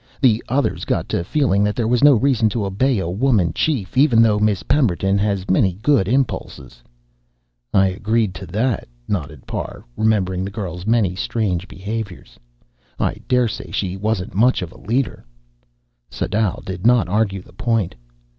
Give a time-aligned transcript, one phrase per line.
[0.19, 3.95] The others got to feeling that there was no reason to obey a woman chief,
[3.95, 6.81] even though Miss Pemberton has many good impulses"
[7.75, 12.39] "I agree to that," nodded Parr, remembering the girl's many strange behaviors.
[12.97, 15.23] "I daresay she wasn't much of a leader."
[16.09, 17.93] Sadau did not argue the point.